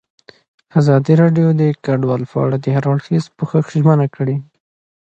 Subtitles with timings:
[0.79, 4.37] ازادي راډیو د کډوال په اړه د هر اړخیز پوښښ ژمنه کړې.